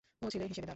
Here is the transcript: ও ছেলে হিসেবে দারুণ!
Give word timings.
ও 0.23 0.27
ছেলে 0.33 0.45
হিসেবে 0.51 0.61
দারুণ! 0.61 0.69